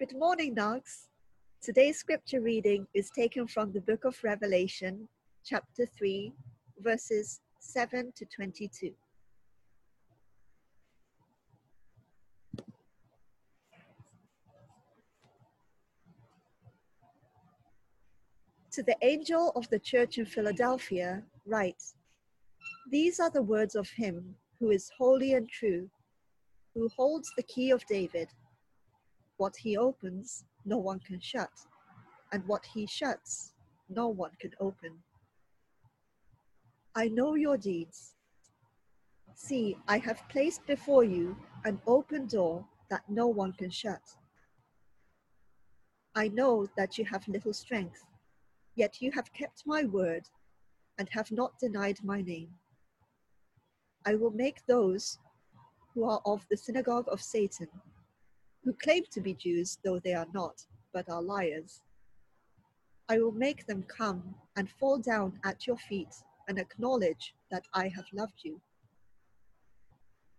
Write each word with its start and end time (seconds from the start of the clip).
Good 0.00 0.16
morning, 0.16 0.54
Knox. 0.54 1.08
Today's 1.60 1.98
scripture 1.98 2.40
reading 2.40 2.86
is 2.94 3.10
taken 3.10 3.46
from 3.46 3.70
the 3.70 3.82
book 3.82 4.06
of 4.06 4.16
Revelation, 4.24 5.06
chapter 5.44 5.84
3, 5.84 6.32
verses 6.78 7.42
7 7.58 8.10
to 8.16 8.24
22. 8.24 8.94
To 18.72 18.82
the 18.82 18.96
angel 19.02 19.52
of 19.54 19.68
the 19.68 19.78
church 19.78 20.16
in 20.16 20.24
Philadelphia, 20.24 21.22
write 21.44 21.82
These 22.90 23.20
are 23.20 23.28
the 23.28 23.42
words 23.42 23.74
of 23.74 23.90
him 23.90 24.34
who 24.60 24.70
is 24.70 24.90
holy 24.96 25.34
and 25.34 25.46
true, 25.46 25.90
who 26.72 26.88
holds 26.88 27.30
the 27.36 27.42
key 27.42 27.70
of 27.70 27.84
David. 27.84 28.28
What 29.40 29.56
he 29.56 29.78
opens, 29.78 30.44
no 30.66 30.76
one 30.76 31.00
can 31.00 31.18
shut, 31.18 31.48
and 32.30 32.46
what 32.46 32.62
he 32.74 32.86
shuts, 32.86 33.54
no 33.88 34.06
one 34.06 34.32
can 34.38 34.50
open. 34.60 34.98
I 36.94 37.08
know 37.08 37.36
your 37.36 37.56
deeds. 37.56 38.16
See, 39.34 39.78
I 39.88 39.96
have 39.96 40.28
placed 40.28 40.66
before 40.66 41.04
you 41.04 41.38
an 41.64 41.80
open 41.86 42.26
door 42.26 42.66
that 42.90 43.08
no 43.08 43.28
one 43.28 43.54
can 43.54 43.70
shut. 43.70 44.02
I 46.14 46.28
know 46.28 46.68
that 46.76 46.98
you 46.98 47.06
have 47.06 47.26
little 47.26 47.54
strength, 47.54 48.04
yet 48.76 49.00
you 49.00 49.10
have 49.12 49.32
kept 49.32 49.62
my 49.64 49.84
word 49.84 50.28
and 50.98 51.08
have 51.12 51.32
not 51.32 51.58
denied 51.58 51.96
my 52.04 52.20
name. 52.20 52.50
I 54.04 54.16
will 54.16 54.32
make 54.32 54.66
those 54.66 55.18
who 55.94 56.04
are 56.04 56.20
of 56.26 56.46
the 56.50 56.58
synagogue 56.58 57.08
of 57.08 57.22
Satan, 57.22 57.68
who 58.64 58.72
claim 58.74 59.04
to 59.10 59.20
be 59.20 59.34
Jews, 59.34 59.78
though 59.84 59.98
they 59.98 60.14
are 60.14 60.26
not, 60.34 60.64
but 60.92 61.08
are 61.08 61.22
liars. 61.22 61.82
I 63.08 63.18
will 63.18 63.32
make 63.32 63.66
them 63.66 63.82
come 63.84 64.34
and 64.56 64.70
fall 64.70 64.98
down 64.98 65.38
at 65.44 65.66
your 65.66 65.76
feet 65.76 66.14
and 66.48 66.58
acknowledge 66.58 67.34
that 67.50 67.64
I 67.74 67.88
have 67.88 68.06
loved 68.12 68.40
you. 68.44 68.60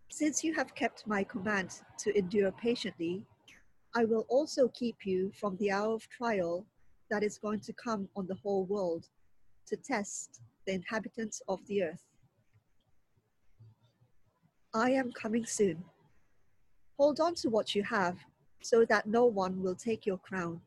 Since 0.09 0.43
you 0.43 0.53
have 0.53 0.75
kept 0.75 1.07
my 1.07 1.23
command 1.23 1.81
to 1.99 2.17
endure 2.17 2.51
patiently, 2.51 3.23
I 3.95 4.05
will 4.05 4.25
also 4.29 4.67
keep 4.69 5.05
you 5.05 5.31
from 5.39 5.57
the 5.57 5.71
hour 5.71 5.93
of 5.93 6.07
trial 6.09 6.65
that 7.09 7.23
is 7.23 7.37
going 7.37 7.59
to 7.61 7.73
come 7.73 8.07
on 8.15 8.27
the 8.27 8.35
whole 8.35 8.65
world 8.65 9.07
to 9.67 9.75
test 9.75 10.41
the 10.65 10.73
inhabitants 10.73 11.41
of 11.47 11.65
the 11.67 11.83
earth. 11.83 12.03
I 14.73 14.91
am 14.91 15.11
coming 15.11 15.45
soon. 15.45 15.83
Hold 17.01 17.19
on 17.19 17.33
to 17.33 17.49
what 17.49 17.73
you 17.73 17.81
have 17.81 18.19
so 18.61 18.85
that 18.85 19.07
no 19.07 19.25
one 19.25 19.63
will 19.63 19.73
take 19.73 20.05
your 20.05 20.19
crown. 20.19 20.61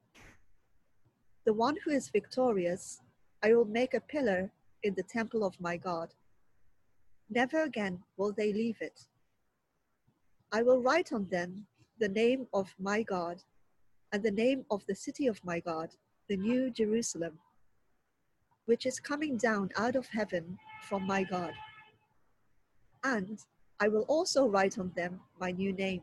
The 1.44 1.52
one 1.52 1.76
who 1.84 1.92
is 1.92 2.08
victorious, 2.08 3.02
I 3.44 3.54
will 3.54 3.66
make 3.66 3.94
a 3.94 4.00
pillar 4.00 4.50
in 4.82 4.94
the 4.94 5.04
temple 5.04 5.44
of 5.44 5.60
my 5.60 5.76
God. 5.76 6.12
Never 7.30 7.62
again 7.62 8.02
will 8.16 8.32
they 8.32 8.52
leave 8.52 8.78
it. 8.80 9.06
I 10.50 10.62
will 10.62 10.82
write 10.82 11.12
on 11.12 11.28
them 11.28 11.66
the 12.00 12.08
name 12.08 12.48
of 12.52 12.74
my 12.80 13.04
God 13.04 13.40
and 14.10 14.20
the 14.20 14.32
name 14.32 14.64
of 14.72 14.84
the 14.88 14.96
city 14.96 15.28
of 15.28 15.38
my 15.44 15.60
God, 15.60 15.90
the 16.28 16.36
new 16.36 16.68
Jerusalem, 16.68 17.38
which 18.64 18.86
is 18.86 18.98
coming 18.98 19.36
down 19.36 19.70
out 19.76 19.94
of 19.94 20.08
heaven 20.08 20.58
from 20.88 21.06
my 21.06 21.22
God. 21.22 21.52
And 23.04 23.38
I 23.78 23.86
will 23.86 24.06
also 24.08 24.48
write 24.48 24.80
on 24.80 24.90
them 24.96 25.20
my 25.38 25.52
new 25.52 25.72
name. 25.72 26.02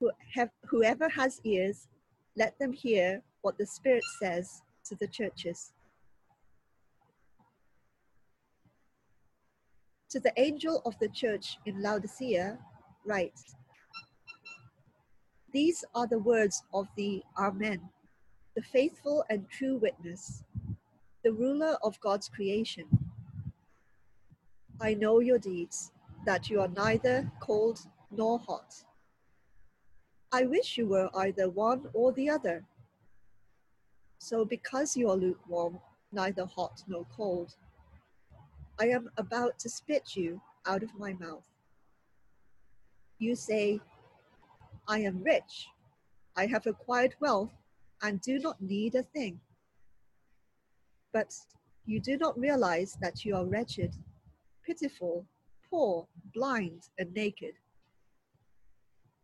Who 0.00 0.10
have, 0.34 0.50
whoever 0.64 1.08
has 1.10 1.40
ears, 1.44 1.86
let 2.34 2.58
them 2.58 2.72
hear 2.72 3.22
what 3.42 3.58
the 3.58 3.66
Spirit 3.66 4.02
says 4.18 4.62
to 4.86 4.94
the 4.96 5.06
churches. 5.06 5.72
To 10.08 10.18
the 10.18 10.32
angel 10.36 10.82
of 10.86 10.98
the 11.00 11.08
church 11.08 11.58
in 11.66 11.82
Laodicea, 11.82 12.58
write 13.04 13.38
These 15.52 15.84
are 15.94 16.06
the 16.06 16.18
words 16.18 16.62
of 16.72 16.88
the 16.96 17.22
Amen, 17.38 17.90
the 18.56 18.62
faithful 18.62 19.24
and 19.28 19.48
true 19.50 19.76
witness, 19.76 20.42
the 21.22 21.32
ruler 21.32 21.76
of 21.82 22.00
God's 22.00 22.28
creation. 22.28 22.86
I 24.80 24.94
know 24.94 25.20
your 25.20 25.38
deeds 25.38 25.92
that 26.24 26.48
you 26.48 26.60
are 26.60 26.68
neither 26.68 27.30
cold 27.40 27.80
nor 28.10 28.38
hot. 28.38 28.82
I 30.32 30.44
wish 30.44 30.78
you 30.78 30.86
were 30.86 31.10
either 31.14 31.48
one 31.48 31.88
or 31.92 32.12
the 32.12 32.30
other. 32.30 32.64
So, 34.18 34.44
because 34.44 34.96
you 34.96 35.10
are 35.10 35.16
lukewarm, 35.16 35.80
neither 36.12 36.46
hot 36.46 36.84
nor 36.86 37.04
cold, 37.16 37.56
I 38.78 38.88
am 38.88 39.10
about 39.16 39.58
to 39.60 39.68
spit 39.68 40.14
you 40.14 40.40
out 40.66 40.82
of 40.82 40.94
my 40.96 41.14
mouth. 41.14 41.48
You 43.18 43.34
say, 43.34 43.80
I 44.86 45.00
am 45.00 45.22
rich, 45.22 45.68
I 46.36 46.46
have 46.46 46.66
acquired 46.66 47.14
wealth, 47.20 47.52
and 48.02 48.20
do 48.20 48.38
not 48.38 48.62
need 48.62 48.94
a 48.94 49.02
thing. 49.02 49.40
But 51.12 51.34
you 51.86 52.00
do 52.00 52.16
not 52.16 52.38
realize 52.38 52.96
that 53.00 53.24
you 53.24 53.34
are 53.34 53.44
wretched, 53.44 53.96
pitiful, 54.64 55.26
poor, 55.68 56.06
blind, 56.34 56.88
and 56.98 57.12
naked. 57.14 57.54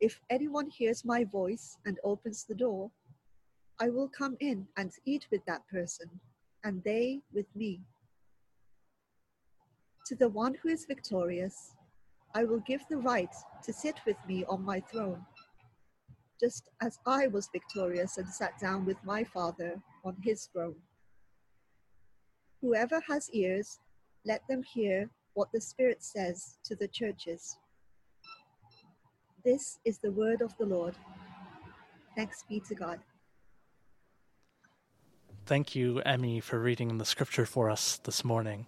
If 0.00 0.20
anyone 0.28 0.68
hears 0.68 1.04
my 1.04 1.24
voice 1.24 1.78
and 1.86 1.98
opens 2.04 2.44
the 2.44 2.54
door, 2.54 2.90
I 3.80 3.88
will 3.88 4.08
come 4.08 4.36
in 4.40 4.66
and 4.76 4.92
eat 5.04 5.26
with 5.30 5.44
that 5.46 5.66
person, 5.68 6.20
and 6.64 6.82
they 6.84 7.22
with 7.32 7.46
me. 7.54 7.80
To 10.06 10.14
the 10.14 10.28
one 10.28 10.54
who 10.62 10.68
is 10.68 10.84
victorious, 10.86 11.74
I 12.34 12.44
will 12.44 12.60
give 12.60 12.84
the 12.88 12.98
right 12.98 13.34
to 13.62 13.72
sit 13.72 13.96
with 14.06 14.16
me 14.28 14.44
on 14.44 14.62
my 14.62 14.80
throne, 14.80 15.24
just 16.38 16.68
as 16.82 16.98
I 17.06 17.28
was 17.28 17.48
victorious 17.50 18.18
and 18.18 18.28
sat 18.28 18.58
down 18.60 18.84
with 18.84 19.02
my 19.04 19.24
Father 19.24 19.80
on 20.04 20.16
his 20.22 20.46
throne. 20.52 20.76
Whoever 22.60 23.00
has 23.08 23.30
ears, 23.30 23.80
let 24.24 24.42
them 24.48 24.62
hear 24.62 25.10
what 25.34 25.50
the 25.52 25.60
Spirit 25.60 26.02
says 26.02 26.58
to 26.64 26.74
the 26.76 26.88
churches. 26.88 27.58
This 29.46 29.78
is 29.84 29.98
the 29.98 30.10
word 30.10 30.40
of 30.40 30.58
the 30.58 30.66
Lord. 30.66 30.96
Thanks 32.16 32.42
be 32.48 32.58
to 32.66 32.74
God. 32.74 32.98
Thank 35.44 35.76
you, 35.76 36.00
Emmy, 36.00 36.40
for 36.40 36.58
reading 36.58 36.98
the 36.98 37.04
scripture 37.04 37.46
for 37.46 37.70
us 37.70 38.00
this 38.02 38.24
morning. 38.24 38.66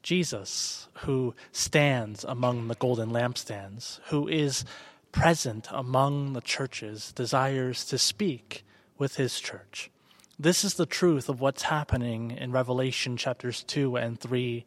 Jesus, 0.00 0.86
who 0.98 1.34
stands 1.50 2.22
among 2.22 2.68
the 2.68 2.76
golden 2.76 3.10
lampstands, 3.10 3.98
who 4.10 4.28
is 4.28 4.64
present 5.10 5.66
among 5.72 6.34
the 6.34 6.40
churches, 6.40 7.10
desires 7.10 7.84
to 7.86 7.98
speak 7.98 8.64
with 8.96 9.16
his 9.16 9.40
church. 9.40 9.90
This 10.38 10.62
is 10.62 10.74
the 10.74 10.86
truth 10.86 11.28
of 11.28 11.40
what's 11.40 11.62
happening 11.64 12.30
in 12.30 12.52
Revelation 12.52 13.16
chapters 13.16 13.64
2 13.64 13.96
and 13.96 14.20
3 14.20 14.64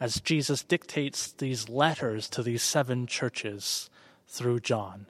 as 0.00 0.22
Jesus 0.22 0.62
dictates 0.62 1.30
these 1.30 1.68
letters 1.68 2.26
to 2.30 2.42
these 2.42 2.62
seven 2.62 3.06
churches 3.06 3.90
through 4.28 4.60
John. 4.60 5.06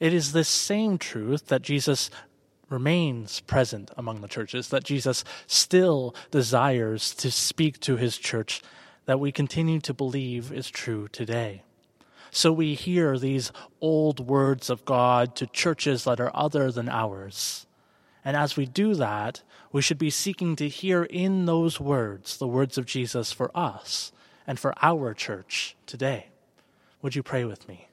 It 0.00 0.12
is 0.12 0.32
this 0.32 0.48
same 0.48 0.98
truth 0.98 1.46
that 1.46 1.62
Jesus 1.62 2.10
remains 2.68 3.40
present 3.40 3.90
among 3.96 4.20
the 4.20 4.28
churches, 4.28 4.68
that 4.68 4.84
Jesus 4.84 5.24
still 5.46 6.14
desires 6.30 7.14
to 7.16 7.30
speak 7.30 7.78
to 7.80 7.96
his 7.96 8.18
church, 8.18 8.62
that 9.06 9.20
we 9.20 9.32
continue 9.32 9.80
to 9.80 9.94
believe 9.94 10.50
is 10.52 10.68
true 10.70 11.08
today. 11.08 11.62
So 12.30 12.52
we 12.52 12.74
hear 12.74 13.16
these 13.16 13.52
old 13.80 14.18
words 14.18 14.68
of 14.68 14.84
God 14.84 15.36
to 15.36 15.46
churches 15.46 16.04
that 16.04 16.20
are 16.20 16.34
other 16.34 16.72
than 16.72 16.88
ours. 16.88 17.66
And 18.24 18.36
as 18.36 18.56
we 18.56 18.66
do 18.66 18.94
that, 18.94 19.42
we 19.70 19.82
should 19.82 19.98
be 19.98 20.10
seeking 20.10 20.56
to 20.56 20.68
hear 20.68 21.04
in 21.04 21.46
those 21.46 21.78
words 21.78 22.36
the 22.36 22.48
words 22.48 22.76
of 22.76 22.86
Jesus 22.86 23.30
for 23.30 23.56
us 23.56 24.10
and 24.46 24.58
for 24.58 24.74
our 24.82 25.14
church 25.14 25.76
today. 25.86 26.28
Would 27.02 27.14
you 27.14 27.22
pray 27.22 27.44
with 27.44 27.68
me? 27.68 27.88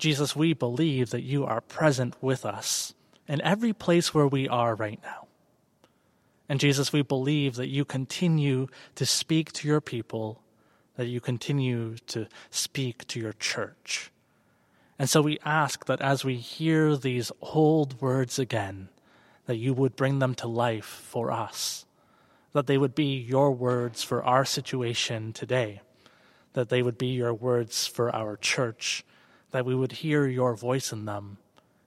Jesus, 0.00 0.34
we 0.34 0.54
believe 0.54 1.10
that 1.10 1.22
you 1.22 1.44
are 1.44 1.60
present 1.60 2.14
with 2.20 2.44
us 2.44 2.94
in 3.28 3.40
every 3.42 3.72
place 3.72 4.12
where 4.12 4.26
we 4.26 4.48
are 4.48 4.74
right 4.74 4.98
now. 5.02 5.26
And 6.48 6.58
Jesus, 6.58 6.92
we 6.92 7.02
believe 7.02 7.54
that 7.54 7.68
you 7.68 7.84
continue 7.84 8.66
to 8.96 9.06
speak 9.06 9.52
to 9.52 9.68
your 9.68 9.80
people, 9.80 10.42
that 10.96 11.06
you 11.06 11.20
continue 11.20 11.96
to 12.08 12.26
speak 12.50 13.06
to 13.06 13.20
your 13.20 13.34
church. 13.34 14.10
And 14.98 15.08
so 15.08 15.22
we 15.22 15.38
ask 15.44 15.86
that 15.86 16.00
as 16.00 16.24
we 16.24 16.36
hear 16.36 16.96
these 16.96 17.30
old 17.40 18.00
words 18.02 18.38
again, 18.38 18.88
that 19.46 19.56
you 19.56 19.72
would 19.72 19.96
bring 19.96 20.18
them 20.18 20.34
to 20.34 20.48
life 20.48 20.84
for 20.84 21.30
us, 21.30 21.86
that 22.52 22.66
they 22.66 22.76
would 22.76 22.94
be 22.94 23.16
your 23.16 23.52
words 23.52 24.02
for 24.02 24.22
our 24.24 24.44
situation 24.44 25.32
today, 25.32 25.82
that 26.54 26.68
they 26.68 26.82
would 26.82 26.98
be 26.98 27.06
your 27.06 27.32
words 27.32 27.86
for 27.86 28.14
our 28.14 28.36
church, 28.36 29.04
that 29.50 29.64
we 29.64 29.74
would 29.74 29.92
hear 29.92 30.26
your 30.26 30.54
voice 30.54 30.92
in 30.92 31.04
them, 31.04 31.38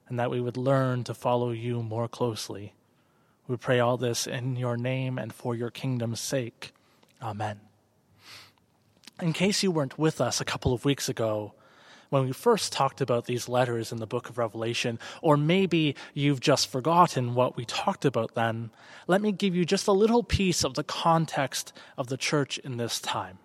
and 0.07 0.19
that 0.19 0.31
we 0.31 0.41
would 0.41 0.57
learn 0.57 1.03
to 1.05 1.13
follow 1.13 1.51
you 1.51 1.81
more 1.81 2.07
closely. 2.07 2.73
We 3.47 3.57
pray 3.57 3.79
all 3.79 3.97
this 3.97 4.25
in 4.25 4.55
your 4.55 4.77
name 4.77 5.17
and 5.17 5.33
for 5.33 5.55
your 5.55 5.69
kingdom's 5.69 6.19
sake. 6.19 6.71
Amen. 7.21 7.59
In 9.21 9.33
case 9.33 9.63
you 9.63 9.71
weren't 9.71 9.99
with 9.99 10.19
us 10.19 10.41
a 10.41 10.45
couple 10.45 10.73
of 10.73 10.85
weeks 10.85 11.07
ago, 11.07 11.53
when 12.09 12.25
we 12.25 12.31
first 12.31 12.71
talked 12.71 13.01
about 13.01 13.25
these 13.25 13.49
letters 13.49 13.91
in 13.91 13.97
the 13.97 14.05
book 14.05 14.29
of 14.29 14.37
Revelation, 14.37 14.99
or 15.21 15.35
maybe 15.35 15.95
you've 16.13 16.39
just 16.39 16.67
forgotten 16.67 17.33
what 17.33 17.57
we 17.57 17.65
talked 17.65 18.05
about 18.05 18.35
then, 18.35 18.69
let 19.07 19.21
me 19.21 19.31
give 19.31 19.55
you 19.55 19.65
just 19.65 19.87
a 19.87 19.91
little 19.91 20.21
piece 20.21 20.63
of 20.63 20.75
the 20.75 20.83
context 20.83 21.73
of 21.97 22.07
the 22.07 22.17
church 22.17 22.59
in 22.59 22.77
this 22.77 22.99
time. 22.99 23.39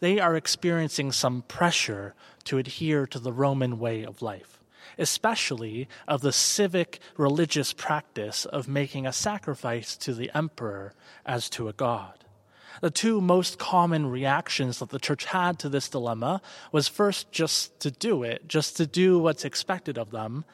They 0.00 0.18
are 0.18 0.36
experiencing 0.36 1.12
some 1.12 1.42
pressure 1.42 2.14
to 2.44 2.58
adhere 2.58 3.06
to 3.06 3.18
the 3.18 3.32
Roman 3.32 3.78
way 3.78 4.04
of 4.04 4.22
life, 4.22 4.60
especially 4.98 5.88
of 6.06 6.20
the 6.20 6.32
civic 6.32 7.00
religious 7.16 7.72
practice 7.72 8.44
of 8.44 8.68
making 8.68 9.06
a 9.06 9.12
sacrifice 9.12 9.96
to 9.98 10.14
the 10.14 10.30
emperor 10.34 10.94
as 11.24 11.48
to 11.50 11.68
a 11.68 11.72
god. 11.72 12.24
The 12.80 12.90
two 12.90 13.20
most 13.20 13.58
common 13.58 14.06
reactions 14.06 14.78
that 14.78 14.90
the 14.90 14.98
church 14.98 15.26
had 15.26 15.58
to 15.60 15.68
this 15.68 15.88
dilemma 15.88 16.42
was 16.72 16.88
first 16.88 17.32
just 17.32 17.78
to 17.80 17.90
do 17.90 18.22
it, 18.22 18.48
just 18.48 18.76
to 18.76 18.86
do 18.86 19.18
what's 19.18 19.44
expected 19.44 19.96
of 19.98 20.10
them. 20.10 20.44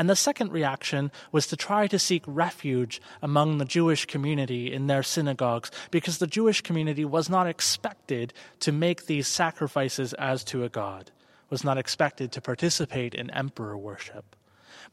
And 0.00 0.08
the 0.08 0.16
second 0.16 0.50
reaction 0.50 1.12
was 1.30 1.46
to 1.48 1.58
try 1.58 1.86
to 1.86 1.98
seek 1.98 2.22
refuge 2.26 3.02
among 3.20 3.58
the 3.58 3.66
Jewish 3.66 4.06
community 4.06 4.72
in 4.72 4.86
their 4.86 5.02
synagogues 5.02 5.70
because 5.90 6.16
the 6.16 6.26
Jewish 6.26 6.62
community 6.62 7.04
was 7.04 7.28
not 7.28 7.46
expected 7.46 8.32
to 8.60 8.72
make 8.72 9.04
these 9.04 9.28
sacrifices 9.28 10.14
as 10.14 10.42
to 10.44 10.64
a 10.64 10.70
god, 10.70 11.10
was 11.50 11.64
not 11.64 11.76
expected 11.76 12.32
to 12.32 12.40
participate 12.40 13.14
in 13.14 13.28
emperor 13.32 13.76
worship. 13.76 14.36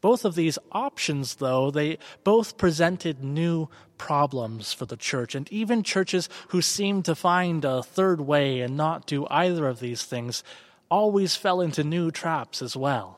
Both 0.02 0.26
of 0.26 0.34
these 0.34 0.58
options, 0.72 1.36
though, 1.36 1.70
they 1.70 1.96
both 2.22 2.58
presented 2.58 3.24
new 3.24 3.70
problems 3.96 4.74
for 4.74 4.84
the 4.84 4.98
church. 4.98 5.34
And 5.34 5.50
even 5.50 5.84
churches 5.84 6.28
who 6.48 6.60
seemed 6.60 7.06
to 7.06 7.14
find 7.14 7.64
a 7.64 7.82
third 7.82 8.20
way 8.20 8.60
and 8.60 8.76
not 8.76 9.06
do 9.06 9.26
either 9.30 9.68
of 9.68 9.80
these 9.80 10.02
things 10.02 10.44
always 10.90 11.34
fell 11.34 11.62
into 11.62 11.82
new 11.82 12.10
traps 12.10 12.60
as 12.60 12.76
well. 12.76 13.17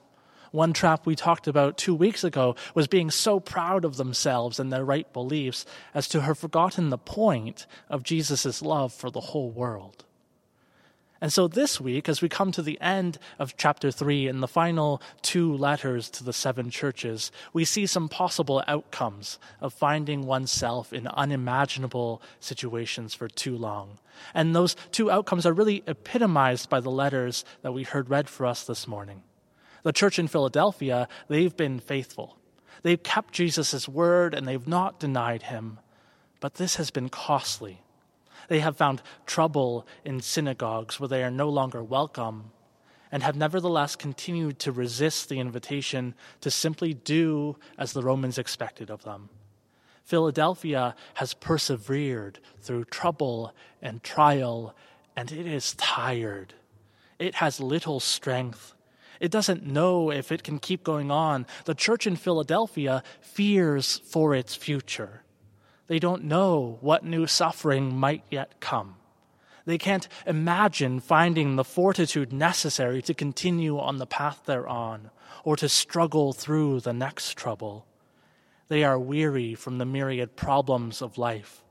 One 0.50 0.72
trap 0.72 1.06
we 1.06 1.14
talked 1.14 1.46
about 1.46 1.78
two 1.78 1.94
weeks 1.94 2.24
ago 2.24 2.56
was 2.74 2.88
being 2.88 3.10
so 3.10 3.38
proud 3.38 3.84
of 3.84 3.96
themselves 3.96 4.58
and 4.58 4.72
their 4.72 4.84
right 4.84 5.10
beliefs 5.12 5.64
as 5.94 6.08
to 6.08 6.22
have 6.22 6.38
forgotten 6.38 6.90
the 6.90 6.98
point 6.98 7.66
of 7.88 8.02
Jesus' 8.02 8.60
love 8.60 8.92
for 8.92 9.10
the 9.10 9.20
whole 9.20 9.50
world. 9.50 10.04
And 11.20 11.32
so 11.32 11.48
this 11.48 11.80
week, 11.80 12.08
as 12.08 12.22
we 12.22 12.30
come 12.30 12.50
to 12.52 12.62
the 12.62 12.80
end 12.80 13.18
of 13.38 13.56
chapter 13.56 13.90
3 13.90 14.26
and 14.26 14.42
the 14.42 14.48
final 14.48 15.02
two 15.20 15.54
letters 15.54 16.08
to 16.10 16.24
the 16.24 16.32
seven 16.32 16.70
churches, 16.70 17.30
we 17.52 17.64
see 17.66 17.84
some 17.84 18.08
possible 18.08 18.62
outcomes 18.66 19.38
of 19.60 19.74
finding 19.74 20.24
oneself 20.24 20.92
in 20.94 21.06
unimaginable 21.06 22.22
situations 22.40 23.12
for 23.14 23.28
too 23.28 23.56
long. 23.56 23.98
And 24.32 24.56
those 24.56 24.76
two 24.92 25.10
outcomes 25.10 25.44
are 25.44 25.52
really 25.52 25.82
epitomized 25.86 26.70
by 26.70 26.80
the 26.80 26.90
letters 26.90 27.44
that 27.60 27.72
we 27.72 27.82
heard 27.82 28.08
read 28.08 28.28
for 28.28 28.46
us 28.46 28.64
this 28.64 28.88
morning. 28.88 29.22
The 29.82 29.92
church 29.92 30.18
in 30.18 30.28
Philadelphia, 30.28 31.08
they've 31.28 31.56
been 31.56 31.80
faithful. 31.80 32.36
They've 32.82 33.02
kept 33.02 33.34
Jesus' 33.34 33.88
word 33.88 34.34
and 34.34 34.46
they've 34.46 34.66
not 34.66 35.00
denied 35.00 35.44
him. 35.44 35.78
But 36.40 36.54
this 36.54 36.76
has 36.76 36.90
been 36.90 37.08
costly. 37.08 37.82
They 38.48 38.60
have 38.60 38.76
found 38.76 39.02
trouble 39.26 39.86
in 40.04 40.20
synagogues 40.20 40.98
where 40.98 41.08
they 41.08 41.22
are 41.22 41.30
no 41.30 41.48
longer 41.48 41.82
welcome 41.82 42.52
and 43.12 43.22
have 43.22 43.36
nevertheless 43.36 43.96
continued 43.96 44.58
to 44.60 44.72
resist 44.72 45.28
the 45.28 45.40
invitation 45.40 46.14
to 46.40 46.50
simply 46.50 46.94
do 46.94 47.56
as 47.76 47.92
the 47.92 48.02
Romans 48.02 48.38
expected 48.38 48.90
of 48.90 49.02
them. 49.02 49.28
Philadelphia 50.04 50.94
has 51.14 51.34
persevered 51.34 52.40
through 52.60 52.84
trouble 52.84 53.54
and 53.82 54.02
trial, 54.02 54.74
and 55.16 55.30
it 55.30 55.46
is 55.46 55.74
tired. 55.74 56.54
It 57.18 57.36
has 57.36 57.60
little 57.60 58.00
strength. 58.00 58.74
It 59.20 59.30
doesn't 59.30 59.66
know 59.66 60.10
if 60.10 60.32
it 60.32 60.42
can 60.42 60.58
keep 60.58 60.82
going 60.82 61.10
on. 61.10 61.46
The 61.66 61.74
church 61.74 62.06
in 62.06 62.16
Philadelphia 62.16 63.02
fears 63.20 63.98
for 63.98 64.34
its 64.34 64.54
future. 64.54 65.22
They 65.86 65.98
don't 65.98 66.24
know 66.24 66.78
what 66.80 67.04
new 67.04 67.26
suffering 67.26 67.94
might 67.94 68.24
yet 68.30 68.60
come. 68.60 68.96
They 69.66 69.76
can't 69.76 70.08
imagine 70.26 71.00
finding 71.00 71.56
the 71.56 71.64
fortitude 71.64 72.32
necessary 72.32 73.02
to 73.02 73.14
continue 73.14 73.78
on 73.78 73.98
the 73.98 74.06
path 74.06 74.40
they're 74.46 74.66
on 74.66 75.10
or 75.44 75.56
to 75.56 75.68
struggle 75.68 76.32
through 76.32 76.80
the 76.80 76.92
next 76.92 77.36
trouble. 77.36 77.86
They 78.68 78.84
are 78.84 78.98
weary 78.98 79.54
from 79.54 79.78
the 79.78 79.84
myriad 79.84 80.36
problems 80.36 81.02
of 81.02 81.18
life. 81.18 81.62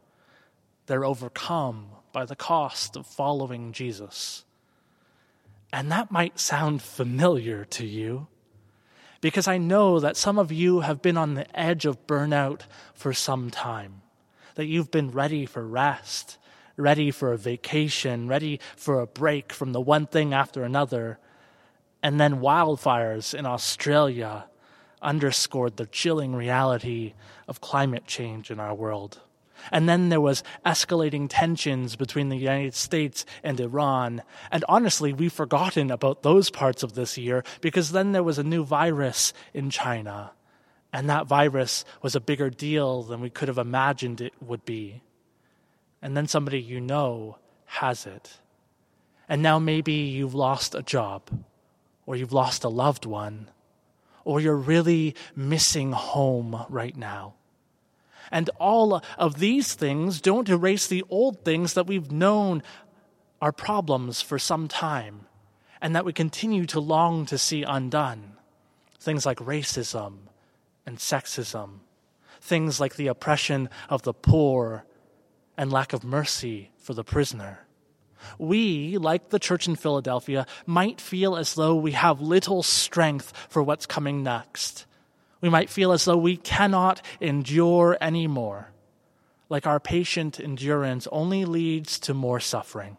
They're 0.86 1.06
overcome 1.06 1.88
by 2.12 2.26
the 2.26 2.36
cost 2.36 2.96
of 2.96 3.08
following 3.08 3.72
Jesus. 3.72 4.44
And 5.72 5.92
that 5.92 6.12
might 6.12 6.40
sound 6.40 6.82
familiar 6.82 7.66
to 7.66 7.86
you 7.86 8.28
because 9.22 9.48
I 9.48 9.58
know 9.58 10.00
that 10.00 10.18
some 10.18 10.40
of 10.40 10.52
you 10.52 10.82
have 10.82 11.02
been 11.02 11.18
on 11.18 11.36
the 11.36 11.60
edge 11.60 11.86
of 11.86 12.08
burnout 12.08 12.62
for 12.94 13.14
some 13.14 13.50
time 13.50 14.02
that 14.56 14.66
you've 14.66 14.92
been 14.92 15.12
ready 15.12 15.46
for 15.46 15.66
rest, 15.66 16.38
ready 16.76 17.12
for 17.12 17.32
a 17.32 17.38
vacation, 17.38 18.28
ready 18.28 18.60
for 18.76 19.00
a 19.00 19.08
break 19.08 19.54
from 19.54 19.74
the 19.74 19.82
one 19.82 20.08
thing 20.08 20.34
after 20.34 20.64
another. 20.64 21.20
And 22.02 22.20
then 22.20 22.40
wildfires 22.40 23.34
in 23.34 23.46
Australia 23.46 24.46
underscored 25.02 25.78
the 25.78 25.86
chilling 25.86 26.36
reality 26.36 27.14
of 27.48 27.62
climate 27.62 28.06
change 28.06 28.52
in 28.52 28.60
our 28.60 28.74
world. 28.74 29.20
And 29.72 29.88
then 29.88 30.10
there 30.10 30.22
was 30.22 30.44
escalating 30.66 31.28
tensions 31.30 31.96
between 31.96 32.30
the 32.30 32.38
United 32.38 32.74
States 32.74 33.26
and 33.44 33.60
Iran. 33.60 34.24
And 34.52 34.66
honestly, 34.68 35.14
we've 35.14 35.34
forgotten 35.34 35.92
about 35.92 36.24
those 36.24 36.50
parts 36.50 36.84
of 36.84 36.94
this 36.94 37.18
year 37.18 37.44
because 37.62 37.92
then 37.92 38.12
there 38.12 38.24
was 38.24 38.38
a 38.38 38.44
new 38.44 38.64
virus 38.64 39.34
in 39.54 39.70
China. 39.70 40.32
And 40.92 41.10
that 41.10 41.28
virus 41.28 41.86
was 42.02 42.16
a 42.16 42.22
bigger 42.22 42.50
deal 42.50 43.04
than 43.04 43.22
we 43.22 43.30
could 43.30 43.48
have 43.48 43.58
imagined 43.58 44.22
it 44.22 44.34
would 44.42 44.66
be. 44.66 45.02
And 46.02 46.16
then 46.18 46.28
somebody 46.28 46.60
you 46.60 46.80
know 46.82 47.38
has 47.66 48.06
it. 48.06 48.40
And 49.28 49.44
now 49.44 49.60
maybe 49.60 49.94
you've 49.94 50.34
lost 50.34 50.74
a 50.74 50.82
job, 50.82 51.30
or 52.08 52.16
you've 52.16 52.34
lost 52.34 52.64
a 52.64 52.70
loved 52.70 53.06
one, 53.06 53.52
or 54.26 54.40
you're 54.40 54.56
really 54.56 55.16
missing 55.36 55.92
home 55.92 56.66
right 56.70 56.98
now. 56.98 57.36
And 58.32 58.50
all 58.60 59.02
of 59.18 59.40
these 59.40 59.74
things 59.74 60.22
don't 60.22 60.50
erase 60.50 60.88
the 60.88 61.04
old 61.10 61.44
things 61.44 61.74
that 61.74 61.88
we've 61.88 62.12
known 62.12 62.64
are 63.42 63.52
problems 63.52 64.22
for 64.22 64.38
some 64.38 64.68
time 64.68 65.26
and 65.82 65.96
that 65.96 66.06
we 66.06 66.14
continue 66.14 66.66
to 66.66 66.80
long 66.80 67.26
to 67.28 67.38
see 67.38 67.64
undone. 67.64 68.34
Things 69.00 69.26
like 69.26 69.38
racism 69.40 70.18
and 70.86 70.98
sexism, 70.98 71.80
things 72.42 72.80
like 72.80 72.96
the 72.96 73.08
oppression 73.08 73.70
of 73.90 74.04
the 74.04 74.14
poor 74.14 74.86
and 75.58 75.72
lack 75.72 75.94
of 75.94 76.04
mercy 76.04 76.72
for 76.78 76.94
the 76.94 77.04
prisoner. 77.04 77.66
We, 78.38 78.98
like 78.98 79.30
the 79.30 79.40
church 79.40 79.68
in 79.68 79.76
Philadelphia, 79.76 80.46
might 80.66 81.00
feel 81.00 81.38
as 81.38 81.56
though 81.56 81.76
we 81.76 81.94
have 81.94 82.20
little 82.20 82.64
strength 82.64 83.32
for 83.50 83.64
what's 83.64 83.86
coming 83.86 84.24
next. 84.24 84.86
We 85.42 85.50
might 85.50 85.70
feel 85.70 85.92
as 85.92 86.06
though 86.06 86.18
we 86.18 86.38
cannot 86.38 87.02
endure 87.22 87.98
anymore, 88.02 88.72
like 89.48 89.66
our 89.66 89.80
patient 89.80 90.40
endurance 90.40 91.08
only 91.12 91.46
leads 91.46 92.00
to 92.00 92.14
more 92.14 92.40
suffering. 92.40 92.98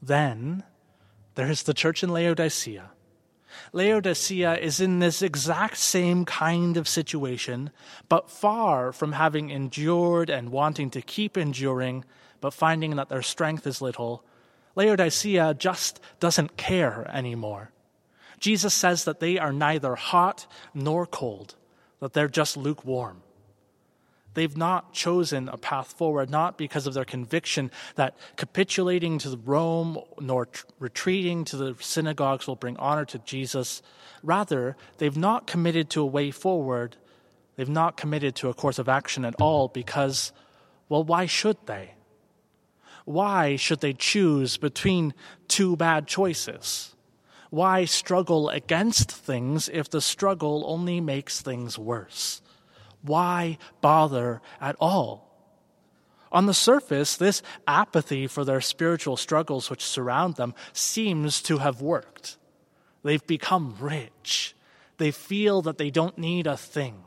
Then 0.00 0.62
there 1.34 1.50
is 1.50 1.64
the 1.64 1.74
church 1.74 2.02
in 2.02 2.10
Laodicea 2.10 2.90
Laodicea 3.72 4.56
is 4.56 4.80
in 4.80 4.98
this 4.98 5.22
exact 5.22 5.76
same 5.76 6.24
kind 6.24 6.76
of 6.76 6.88
situation, 6.88 7.70
but 8.08 8.30
far 8.30 8.92
from 8.92 9.12
having 9.12 9.50
endured 9.50 10.30
and 10.30 10.50
wanting 10.50 10.90
to 10.90 11.02
keep 11.02 11.36
enduring, 11.36 12.04
but 12.40 12.54
finding 12.54 12.96
that 12.96 13.08
their 13.08 13.22
strength 13.22 13.66
is 13.66 13.82
little. 13.82 14.24
Laodicea 14.76 15.54
just 15.54 16.00
doesn't 16.18 16.56
care 16.56 17.08
anymore. 17.12 17.70
Jesus 18.40 18.74
says 18.74 19.04
that 19.04 19.20
they 19.20 19.38
are 19.38 19.52
neither 19.52 19.94
hot 19.94 20.46
nor 20.74 21.06
cold, 21.06 21.54
that 22.00 22.14
they're 22.14 22.28
just 22.28 22.56
lukewarm. 22.56 23.22
They've 24.34 24.56
not 24.56 24.92
chosen 24.92 25.48
a 25.48 25.56
path 25.56 25.92
forward, 25.92 26.30
not 26.30 26.56
because 26.56 26.86
of 26.86 26.94
their 26.94 27.04
conviction 27.04 27.70
that 27.96 28.16
capitulating 28.36 29.18
to 29.18 29.38
Rome 29.44 29.98
nor 30.20 30.46
t- 30.46 30.60
retreating 30.78 31.44
to 31.46 31.56
the 31.56 31.76
synagogues 31.80 32.46
will 32.46 32.56
bring 32.56 32.76
honor 32.76 33.04
to 33.06 33.18
Jesus. 33.18 33.82
Rather, 34.22 34.76
they've 34.98 35.16
not 35.16 35.46
committed 35.46 35.90
to 35.90 36.00
a 36.00 36.06
way 36.06 36.30
forward. 36.30 36.96
They've 37.56 37.68
not 37.68 37.96
committed 37.96 38.36
to 38.36 38.48
a 38.48 38.54
course 38.54 38.78
of 38.78 38.88
action 38.88 39.24
at 39.24 39.34
all 39.40 39.66
because, 39.68 40.32
well, 40.88 41.02
why 41.02 41.26
should 41.26 41.58
they? 41.66 41.94
Why 43.04 43.56
should 43.56 43.80
they 43.80 43.94
choose 43.94 44.56
between 44.56 45.12
two 45.48 45.76
bad 45.76 46.06
choices? 46.06 46.94
Why 47.50 47.84
struggle 47.84 48.48
against 48.48 49.10
things 49.10 49.68
if 49.72 49.90
the 49.90 50.00
struggle 50.00 50.64
only 50.66 51.00
makes 51.00 51.40
things 51.40 51.76
worse? 51.76 52.40
Why 53.02 53.58
bother 53.80 54.40
at 54.60 54.76
all? 54.80 55.26
On 56.32 56.46
the 56.46 56.54
surface, 56.54 57.16
this 57.16 57.42
apathy 57.66 58.28
for 58.28 58.44
their 58.44 58.60
spiritual 58.60 59.16
struggles 59.16 59.68
which 59.68 59.84
surround 59.84 60.36
them 60.36 60.54
seems 60.72 61.42
to 61.42 61.58
have 61.58 61.82
worked. 61.82 62.36
They've 63.02 63.26
become 63.26 63.76
rich. 63.80 64.54
They 64.98 65.10
feel 65.10 65.62
that 65.62 65.78
they 65.78 65.90
don't 65.90 66.18
need 66.18 66.46
a 66.46 66.56
thing. 66.56 67.02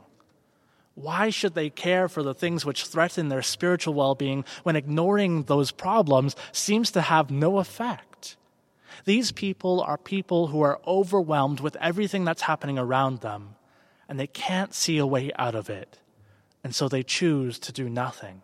Why 0.94 1.30
should 1.30 1.54
they 1.54 1.70
care 1.70 2.08
for 2.08 2.22
the 2.22 2.34
things 2.34 2.66
which 2.66 2.84
threaten 2.84 3.28
their 3.28 3.42
spiritual 3.42 3.94
well 3.94 4.14
being 4.14 4.44
when 4.62 4.76
ignoring 4.76 5.44
those 5.44 5.70
problems 5.70 6.36
seems 6.52 6.90
to 6.90 7.00
have 7.00 7.30
no 7.30 7.58
effect? 7.58 8.36
These 9.04 9.32
people 9.32 9.80
are 9.80 9.98
people 9.98 10.48
who 10.48 10.62
are 10.62 10.80
overwhelmed 10.86 11.60
with 11.60 11.76
everything 11.80 12.24
that's 12.24 12.42
happening 12.42 12.78
around 12.78 13.20
them, 13.20 13.56
and 14.08 14.18
they 14.18 14.26
can't 14.26 14.74
see 14.74 14.98
a 14.98 15.06
way 15.06 15.30
out 15.38 15.54
of 15.54 15.70
it, 15.70 15.98
and 16.62 16.74
so 16.74 16.88
they 16.88 17.02
choose 17.02 17.58
to 17.60 17.72
do 17.72 17.88
nothing. 17.88 18.42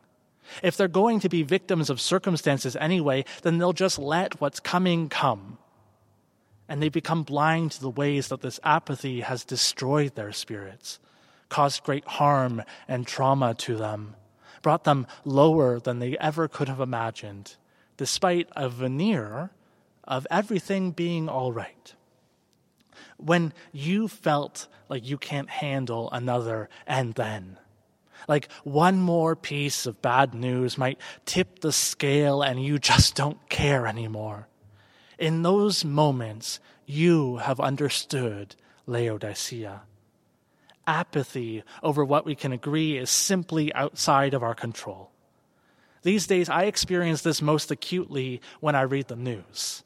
If 0.62 0.76
they're 0.76 0.88
going 0.88 1.20
to 1.20 1.28
be 1.28 1.42
victims 1.42 1.90
of 1.90 2.00
circumstances 2.00 2.76
anyway, 2.76 3.24
then 3.42 3.58
they'll 3.58 3.72
just 3.72 3.98
let 3.98 4.40
what's 4.40 4.60
coming 4.60 5.08
come. 5.08 5.58
And 6.68 6.82
they 6.82 6.88
become 6.88 7.22
blind 7.22 7.72
to 7.72 7.80
the 7.80 7.90
ways 7.90 8.28
that 8.28 8.42
this 8.42 8.60
apathy 8.62 9.20
has 9.20 9.44
destroyed 9.44 10.14
their 10.14 10.32
spirits 10.32 10.98
caused 11.50 11.84
great 11.84 12.06
harm 12.06 12.62
and 12.88 13.06
trauma 13.06 13.52
to 13.54 13.76
them, 13.76 14.14
brought 14.62 14.84
them 14.84 15.06
lower 15.24 15.78
than 15.78 15.98
they 15.98 16.16
ever 16.18 16.48
could 16.48 16.68
have 16.68 16.80
imagined, 16.80 17.56
despite 17.98 18.48
a 18.56 18.68
veneer 18.68 19.50
of 20.10 20.26
everything 20.30 20.90
being 20.90 21.30
all 21.30 21.52
right. 21.52 21.94
When 23.16 23.54
you 23.72 24.08
felt 24.08 24.68
like 24.90 25.08
you 25.08 25.16
can't 25.16 25.48
handle 25.48 26.10
another 26.10 26.68
and 26.86 27.14
then, 27.14 27.58
like 28.28 28.50
one 28.64 29.00
more 29.00 29.34
piece 29.34 29.86
of 29.86 30.02
bad 30.02 30.34
news 30.34 30.76
might 30.76 31.00
tip 31.24 31.60
the 31.60 31.72
scale 31.72 32.42
and 32.42 32.62
you 32.62 32.78
just 32.78 33.14
don't 33.14 33.48
care 33.48 33.86
anymore. 33.86 34.48
In 35.18 35.42
those 35.42 35.84
moments, 35.84 36.60
you 36.84 37.36
have 37.36 37.60
understood 37.60 38.56
Laodicea 38.86 39.82
apathy 40.90 41.62
over 41.82 42.04
what 42.04 42.26
we 42.26 42.34
can 42.34 42.52
agree 42.52 42.98
is 42.98 43.10
simply 43.10 43.72
outside 43.74 44.34
of 44.34 44.42
our 44.42 44.54
control. 44.54 45.12
These 46.02 46.26
days, 46.26 46.48
I 46.48 46.64
experience 46.64 47.22
this 47.22 47.40
most 47.40 47.70
acutely 47.70 48.40
when 48.58 48.74
I 48.74 48.82
read 48.82 49.06
the 49.08 49.16
news. 49.16 49.84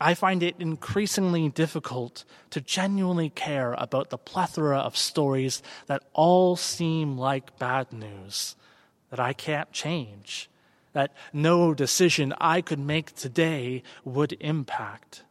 I 0.00 0.14
find 0.14 0.42
it 0.42 0.56
increasingly 0.58 1.48
difficult 1.48 2.24
to 2.50 2.60
genuinely 2.60 3.30
care 3.30 3.74
about 3.74 4.10
the 4.10 4.18
plethora 4.18 4.78
of 4.78 4.96
stories 4.96 5.62
that 5.86 6.02
all 6.12 6.56
seem 6.56 7.16
like 7.18 7.58
bad 7.58 7.92
news, 7.92 8.56
that 9.10 9.20
I 9.20 9.32
can't 9.32 9.72
change, 9.72 10.50
that 10.92 11.12
no 11.32 11.74
decision 11.74 12.34
I 12.40 12.60
could 12.60 12.78
make 12.78 13.14
today 13.14 13.82
would 14.04 14.36
impact 14.40 15.22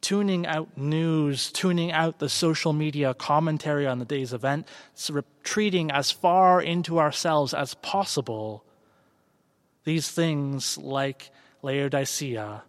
tuning 0.00 0.46
out 0.46 0.76
news, 0.76 1.52
tuning 1.52 1.92
out 1.92 2.18
the 2.18 2.28
social 2.28 2.72
media 2.72 3.14
commentary 3.14 3.86
on 3.86 3.98
the 3.98 4.04
day's 4.04 4.32
event, 4.32 4.66
retreating 5.10 5.90
as 5.90 6.10
far 6.10 6.60
into 6.60 6.98
ourselves 6.98 7.52
as 7.52 7.74
possible. 7.74 8.64
These 9.84 10.10
things, 10.10 10.78
like 10.78 11.30
Laodicea, 11.62 12.62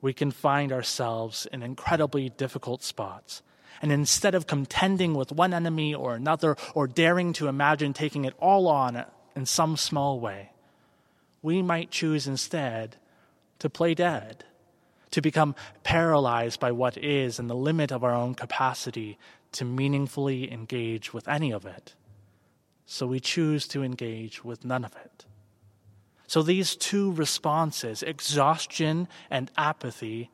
we 0.00 0.12
can 0.12 0.30
find 0.30 0.72
ourselves 0.72 1.46
in 1.52 1.62
incredibly 1.62 2.28
difficult 2.28 2.82
spots. 2.82 3.42
And 3.80 3.92
instead 3.92 4.34
of 4.34 4.46
contending 4.46 5.14
with 5.14 5.32
one 5.32 5.54
enemy 5.54 5.94
or 5.94 6.14
another, 6.14 6.56
or 6.74 6.86
daring 6.86 7.32
to 7.34 7.48
imagine 7.48 7.92
taking 7.92 8.24
it 8.24 8.34
all 8.40 8.68
on 8.68 9.04
in 9.36 9.46
some 9.46 9.76
small 9.76 10.18
way, 10.18 10.52
we 11.42 11.62
might 11.62 11.90
choose 11.90 12.26
instead 12.26 12.96
to 13.60 13.70
play 13.70 13.94
dead 13.94 14.44
to 15.10 15.20
become 15.20 15.54
paralyzed 15.82 16.60
by 16.60 16.72
what 16.72 16.96
is 16.98 17.38
and 17.38 17.48
the 17.48 17.54
limit 17.54 17.92
of 17.92 18.04
our 18.04 18.14
own 18.14 18.34
capacity 18.34 19.18
to 19.52 19.64
meaningfully 19.64 20.52
engage 20.52 21.14
with 21.14 21.26
any 21.28 21.52
of 21.52 21.64
it. 21.64 21.94
So 22.86 23.06
we 23.06 23.20
choose 23.20 23.66
to 23.68 23.82
engage 23.82 24.44
with 24.44 24.64
none 24.64 24.84
of 24.84 24.94
it. 24.96 25.24
So 26.28 26.42
these 26.42 26.76
two 26.76 27.10
responses, 27.12 28.02
exhaustion 28.02 29.08
and 29.30 29.50
apathy, 29.56 30.30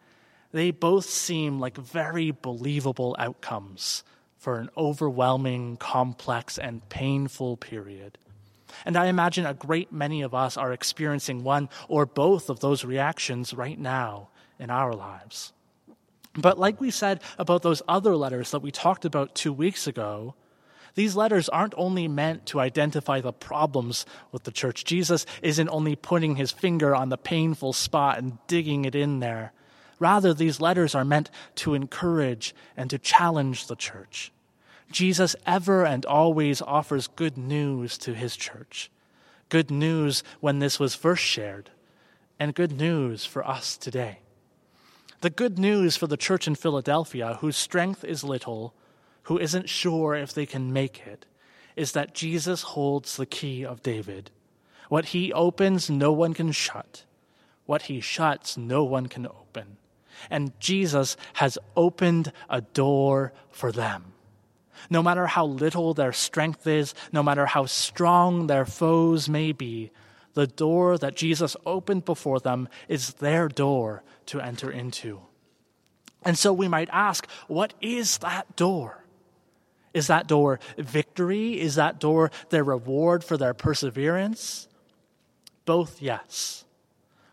they 0.50 0.72
both 0.72 1.04
seem 1.04 1.60
like 1.60 1.76
very 1.76 2.32
believable 2.32 3.14
outcomes 3.16 4.02
for 4.36 4.58
an 4.58 4.70
overwhelming, 4.76 5.76
complex, 5.76 6.58
and 6.58 6.86
painful 6.88 7.56
period. 7.56 8.18
And 8.84 8.96
I 8.96 9.06
imagine 9.06 9.46
a 9.46 9.54
great 9.54 9.92
many 9.92 10.22
of 10.22 10.34
us 10.34 10.56
are 10.56 10.72
experiencing 10.72 11.44
one 11.44 11.68
or 11.88 12.06
both 12.06 12.50
of 12.50 12.58
those 12.58 12.84
reactions 12.84 13.54
right 13.54 13.78
now 13.78 14.30
in 14.58 14.70
our 14.70 14.92
lives. 14.94 15.52
But 16.36 16.58
like 16.58 16.80
we 16.80 16.90
said 16.90 17.22
about 17.38 17.62
those 17.62 17.82
other 17.86 18.16
letters 18.16 18.50
that 18.50 18.62
we 18.62 18.72
talked 18.72 19.04
about 19.04 19.36
two 19.36 19.52
weeks 19.52 19.86
ago, 19.86 20.34
these 20.94 21.16
letters 21.16 21.48
aren't 21.48 21.74
only 21.76 22.06
meant 22.06 22.46
to 22.46 22.60
identify 22.60 23.20
the 23.20 23.32
problems 23.32 24.06
with 24.30 24.44
the 24.44 24.52
church. 24.52 24.84
Jesus 24.84 25.26
isn't 25.42 25.68
only 25.68 25.96
putting 25.96 26.36
his 26.36 26.52
finger 26.52 26.94
on 26.94 27.08
the 27.08 27.16
painful 27.16 27.72
spot 27.72 28.18
and 28.18 28.38
digging 28.46 28.84
it 28.84 28.94
in 28.94 29.18
there. 29.18 29.52
Rather, 29.98 30.32
these 30.32 30.60
letters 30.60 30.94
are 30.94 31.04
meant 31.04 31.30
to 31.56 31.74
encourage 31.74 32.54
and 32.76 32.90
to 32.90 32.98
challenge 32.98 33.66
the 33.66 33.76
church. 33.76 34.32
Jesus 34.90 35.34
ever 35.46 35.84
and 35.84 36.06
always 36.06 36.62
offers 36.62 37.08
good 37.08 37.36
news 37.36 37.98
to 37.98 38.14
his 38.14 38.36
church. 38.36 38.90
Good 39.48 39.70
news 39.70 40.22
when 40.40 40.58
this 40.58 40.78
was 40.78 40.94
first 40.94 41.22
shared, 41.22 41.70
and 42.38 42.54
good 42.54 42.72
news 42.72 43.24
for 43.24 43.46
us 43.46 43.76
today. 43.76 44.20
The 45.20 45.30
good 45.30 45.58
news 45.58 45.96
for 45.96 46.06
the 46.06 46.16
church 46.16 46.46
in 46.46 46.54
Philadelphia, 46.54 47.38
whose 47.40 47.56
strength 47.56 48.04
is 48.04 48.24
little, 48.24 48.74
who 49.24 49.38
isn't 49.38 49.68
sure 49.68 50.14
if 50.14 50.32
they 50.32 50.46
can 50.46 50.72
make 50.72 51.06
it, 51.06 51.26
is 51.76 51.92
that 51.92 52.14
Jesus 52.14 52.62
holds 52.62 53.16
the 53.16 53.26
key 53.26 53.64
of 53.64 53.82
David. 53.82 54.30
What 54.88 55.06
he 55.06 55.32
opens, 55.32 55.90
no 55.90 56.12
one 56.12 56.34
can 56.34 56.52
shut. 56.52 57.04
What 57.66 57.82
he 57.82 58.00
shuts, 58.00 58.56
no 58.56 58.84
one 58.84 59.06
can 59.06 59.26
open. 59.26 59.78
And 60.30 60.58
Jesus 60.60 61.16
has 61.34 61.58
opened 61.76 62.32
a 62.48 62.60
door 62.60 63.32
for 63.50 63.72
them. 63.72 64.12
No 64.90 65.02
matter 65.02 65.26
how 65.26 65.46
little 65.46 65.94
their 65.94 66.12
strength 66.12 66.66
is, 66.66 66.94
no 67.12 67.22
matter 67.22 67.46
how 67.46 67.66
strong 67.66 68.46
their 68.46 68.66
foes 68.66 69.28
may 69.28 69.52
be, 69.52 69.90
the 70.34 70.46
door 70.46 70.98
that 70.98 71.16
Jesus 71.16 71.56
opened 71.64 72.04
before 72.04 72.40
them 72.40 72.68
is 72.88 73.14
their 73.14 73.48
door 73.48 74.02
to 74.26 74.40
enter 74.40 74.70
into. 74.70 75.20
And 76.22 76.36
so 76.38 76.52
we 76.52 76.68
might 76.68 76.88
ask, 76.92 77.28
what 77.48 77.72
is 77.80 78.18
that 78.18 78.56
door? 78.56 79.03
Is 79.94 80.08
that 80.08 80.26
door 80.26 80.58
victory? 80.76 81.60
Is 81.60 81.76
that 81.76 82.00
door 82.00 82.30
their 82.50 82.64
reward 82.64 83.24
for 83.24 83.36
their 83.36 83.54
perseverance? 83.54 84.68
Both, 85.64 86.02
yes. 86.02 86.64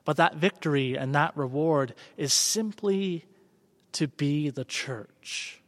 But 0.06 0.18
that 0.18 0.36
victory 0.36 0.98
and 0.98 1.14
that 1.16 1.36
reward 1.36 1.96
is 2.18 2.34
simply 2.34 3.26
to 3.94 4.08
be 4.08 4.50
the 4.50 4.64
church. 4.64 5.62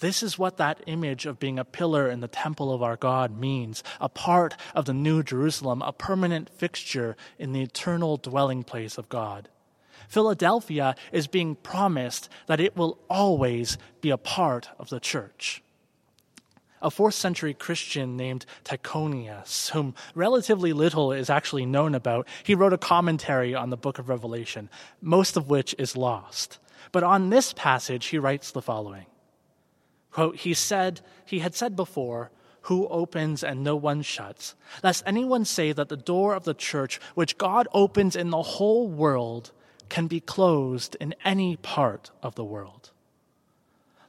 This 0.00 0.22
is 0.22 0.38
what 0.38 0.58
that 0.58 0.82
image 0.86 1.24
of 1.24 1.38
being 1.38 1.58
a 1.58 1.64
pillar 1.64 2.10
in 2.10 2.20
the 2.20 2.28
temple 2.28 2.72
of 2.72 2.82
our 2.82 2.96
God 2.96 3.38
means 3.38 3.82
a 4.00 4.08
part 4.08 4.56
of 4.74 4.84
the 4.84 4.92
New 4.92 5.22
Jerusalem, 5.22 5.80
a 5.82 5.92
permanent 5.92 6.50
fixture 6.50 7.16
in 7.38 7.52
the 7.52 7.62
eternal 7.62 8.16
dwelling 8.16 8.64
place 8.64 8.98
of 8.98 9.08
God. 9.08 9.48
Philadelphia 10.08 10.94
is 11.12 11.26
being 11.26 11.54
promised 11.56 12.28
that 12.46 12.60
it 12.60 12.76
will 12.76 12.98
always 13.08 13.78
be 14.00 14.10
a 14.10 14.16
part 14.16 14.68
of 14.78 14.88
the 14.88 15.00
church. 15.00 15.62
a 16.82 16.90
fourth 16.90 17.14
century 17.14 17.54
Christian 17.54 18.14
named 18.14 18.44
Tychonius, 18.62 19.70
whom 19.70 19.94
relatively 20.14 20.74
little 20.74 21.12
is 21.12 21.30
actually 21.30 21.64
known 21.64 21.94
about. 21.94 22.28
He 22.42 22.54
wrote 22.54 22.74
a 22.74 22.78
commentary 22.78 23.54
on 23.54 23.70
the 23.70 23.76
book 23.78 23.98
of 23.98 24.10
Revelation, 24.10 24.68
most 25.00 25.38
of 25.38 25.48
which 25.48 25.74
is 25.78 25.96
lost. 25.96 26.58
But 26.92 27.02
on 27.02 27.30
this 27.30 27.54
passage, 27.54 28.06
he 28.06 28.18
writes 28.18 28.50
the 28.50 28.60
following 28.60 29.06
Quote, 30.10 30.36
He 30.36 30.52
said, 30.52 31.00
He 31.24 31.38
had 31.38 31.54
said 31.54 31.74
before, 31.74 32.30
who 32.62 32.86
opens 32.88 33.42
and 33.42 33.62
no 33.62 33.76
one 33.76 34.02
shuts, 34.02 34.54
lest 34.82 35.02
anyone 35.06 35.44
say 35.44 35.72
that 35.72 35.88
the 35.88 35.96
door 35.96 36.34
of 36.34 36.44
the 36.44 36.54
church, 36.54 37.00
which 37.14 37.36
God 37.36 37.68
opens 37.72 38.16
in 38.16 38.30
the 38.30 38.42
whole 38.42 38.88
world, 38.88 39.52
can 39.88 40.06
be 40.06 40.20
closed 40.20 40.96
in 41.00 41.14
any 41.24 41.56
part 41.56 42.10
of 42.22 42.34
the 42.34 42.44
world. 42.44 42.90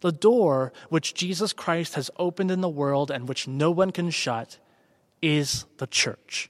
The 0.01 0.11
door 0.11 0.71
which 0.89 1.13
Jesus 1.13 1.53
Christ 1.53 1.95
has 1.95 2.11
opened 2.17 2.51
in 2.51 2.61
the 2.61 2.69
world 2.69 3.09
and 3.09 3.27
which 3.27 3.47
no 3.47 3.71
one 3.71 3.91
can 3.91 4.09
shut 4.09 4.57
is 5.21 5.65
the 5.77 5.87
church. 5.87 6.49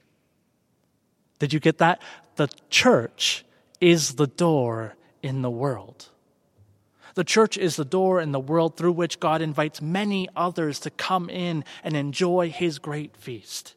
Did 1.38 1.52
you 1.52 1.60
get 1.60 1.78
that? 1.78 2.02
The 2.36 2.48
church 2.70 3.44
is 3.80 4.14
the 4.14 4.26
door 4.26 4.96
in 5.22 5.42
the 5.42 5.50
world. 5.50 6.08
The 7.14 7.24
church 7.24 7.56
is 7.56 7.76
the 7.76 7.84
door 7.84 8.20
in 8.20 8.32
the 8.32 8.40
world 8.40 8.76
through 8.76 8.92
which 8.92 9.20
God 9.20 9.40
invites 9.40 9.80
many 9.80 10.28
others 10.36 10.78
to 10.80 10.90
come 10.90 11.30
in 11.30 11.64
and 11.82 11.96
enjoy 11.96 12.50
his 12.50 12.78
great 12.78 13.16
feast. 13.16 13.74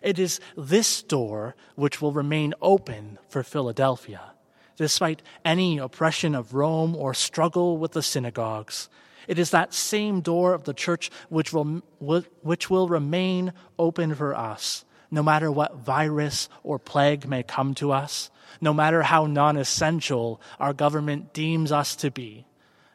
It 0.00 0.18
is 0.18 0.40
this 0.56 1.02
door 1.02 1.56
which 1.74 2.00
will 2.00 2.12
remain 2.12 2.54
open 2.62 3.18
for 3.28 3.42
Philadelphia, 3.42 4.32
despite 4.76 5.22
any 5.44 5.78
oppression 5.78 6.34
of 6.34 6.54
Rome 6.54 6.94
or 6.96 7.14
struggle 7.14 7.78
with 7.78 7.92
the 7.92 8.02
synagogues. 8.02 8.88
It 9.26 9.38
is 9.38 9.50
that 9.50 9.72
same 9.72 10.20
door 10.20 10.54
of 10.54 10.64
the 10.64 10.74
church 10.74 11.10
which 11.28 11.52
will, 11.52 11.82
which 11.98 12.68
will 12.68 12.88
remain 12.88 13.52
open 13.78 14.14
for 14.14 14.34
us, 14.34 14.84
no 15.10 15.22
matter 15.22 15.50
what 15.50 15.76
virus 15.76 16.48
or 16.62 16.78
plague 16.78 17.26
may 17.26 17.42
come 17.42 17.74
to 17.76 17.92
us, 17.92 18.30
no 18.60 18.74
matter 18.74 19.02
how 19.02 19.26
non 19.26 19.56
essential 19.56 20.40
our 20.60 20.72
government 20.72 21.32
deems 21.32 21.72
us 21.72 21.96
to 21.96 22.10
be 22.10 22.46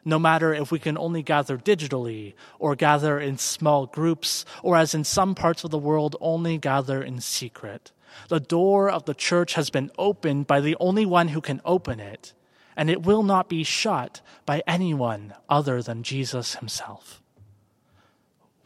no 0.04 0.18
matter 0.18 0.54
if 0.54 0.70
we 0.70 0.78
can 0.78 0.96
only 0.96 1.22
gather 1.22 1.58
digitally 1.58 2.34
or 2.58 2.74
gather 2.74 3.18
in 3.18 3.38
small 3.38 3.86
groups, 3.86 4.44
or 4.62 4.76
as 4.76 4.94
in 4.94 5.04
some 5.04 5.34
parts 5.34 5.64
of 5.64 5.70
the 5.70 5.78
world, 5.78 6.16
only 6.20 6.58
gather 6.58 7.02
in 7.02 7.20
secret. 7.20 7.92
The 8.28 8.40
door 8.40 8.90
of 8.90 9.04
the 9.04 9.14
church 9.14 9.54
has 9.54 9.70
been 9.70 9.90
opened 9.98 10.46
by 10.46 10.60
the 10.60 10.76
only 10.80 11.06
one 11.06 11.28
who 11.28 11.40
can 11.40 11.60
open 11.64 12.00
it, 12.00 12.32
and 12.76 12.88
it 12.88 13.02
will 13.02 13.22
not 13.22 13.48
be 13.48 13.64
shut 13.64 14.20
by 14.46 14.62
anyone 14.66 15.34
other 15.48 15.82
than 15.82 16.02
Jesus 16.02 16.56
himself. 16.56 17.22